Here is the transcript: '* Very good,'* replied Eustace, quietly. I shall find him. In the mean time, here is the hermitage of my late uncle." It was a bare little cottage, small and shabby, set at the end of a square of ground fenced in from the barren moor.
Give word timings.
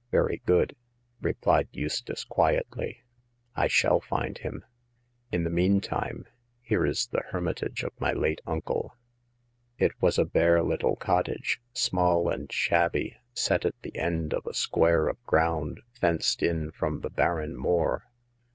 '* 0.00 0.10
Very 0.10 0.40
good,'* 0.46 0.76
replied 1.20 1.68
Eustace, 1.70 2.24
quietly. 2.24 3.02
I 3.54 3.66
shall 3.66 4.00
find 4.00 4.38
him. 4.38 4.64
In 5.30 5.44
the 5.44 5.50
mean 5.50 5.82
time, 5.82 6.24
here 6.62 6.86
is 6.86 7.08
the 7.08 7.20
hermitage 7.32 7.82
of 7.82 7.92
my 8.00 8.14
late 8.14 8.40
uncle." 8.46 8.96
It 9.76 9.92
was 10.00 10.16
a 10.18 10.24
bare 10.24 10.62
little 10.62 10.96
cottage, 10.96 11.60
small 11.74 12.30
and 12.30 12.50
shabby, 12.50 13.18
set 13.34 13.66
at 13.66 13.74
the 13.82 13.94
end 13.94 14.32
of 14.32 14.46
a 14.46 14.54
square 14.54 15.06
of 15.06 15.22
ground 15.24 15.82
fenced 15.92 16.42
in 16.42 16.70
from 16.70 17.00
the 17.02 17.10
barren 17.10 17.54
moor. 17.54 18.04